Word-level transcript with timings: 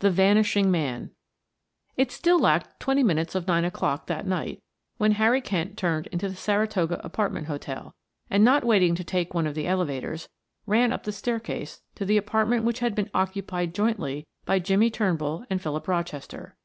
THE 0.00 0.10
VANISHING 0.10 0.70
MAN 0.70 1.12
It 1.96 2.12
still 2.12 2.38
lacked 2.38 2.78
twenty 2.78 3.02
minutes 3.02 3.34
of 3.34 3.48
nine 3.48 3.64
o'clock 3.64 4.08
that 4.08 4.26
night 4.26 4.62
when 4.98 5.12
Harry 5.12 5.40
Kent 5.40 5.78
turned 5.78 6.06
into 6.08 6.28
the 6.28 6.36
Saratoga 6.36 7.02
apartment 7.02 7.46
hotel, 7.46 7.94
and 8.28 8.44
not 8.44 8.64
waiting 8.64 8.94
to 8.94 9.02
take 9.02 9.32
one 9.32 9.46
of 9.46 9.54
the 9.54 9.66
elevators, 9.66 10.28
ran 10.66 10.92
up 10.92 11.04
the 11.04 11.12
staircase 11.12 11.80
to 11.94 12.04
the 12.04 12.18
apartment 12.18 12.64
which 12.66 12.80
had 12.80 12.94
been 12.94 13.08
occupied 13.14 13.74
jointly 13.74 14.26
by 14.44 14.58
Jimmie 14.58 14.90
Turnbull 14.90 15.46
and 15.48 15.62
Philip 15.62 15.88
Rochester. 15.88 16.58